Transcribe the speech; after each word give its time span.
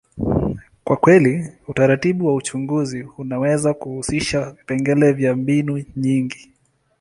kwa 0.83 0.97
kweli, 0.97 1.47
utaratibu 1.67 2.25
wa 2.27 2.35
uchunguzi 2.35 3.07
unaweza 3.17 3.73
kuhusisha 3.73 4.49
vipengele 4.51 5.11
vya 5.13 5.35
mbinu 5.35 5.83
nyingi. 5.95 6.51